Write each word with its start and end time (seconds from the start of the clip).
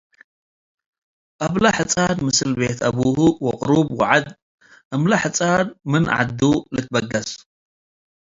አብለ 1.45 1.65
ሕጻን 1.77 2.17
ምስል 2.25 2.51
ቤት 2.59 2.79
አብሁ 2.87 3.03
ወቅሩቡ 3.45 3.87
ወዐድ 3.99 4.25
እምለ 4.95 5.11
ሕጻን 5.23 5.67
ምን 5.91 6.03
ዐዱ 6.15 6.39
ልትበገስ። 6.75 7.29